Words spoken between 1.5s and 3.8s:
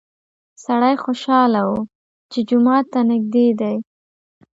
و چې جومات ته نږدې دی.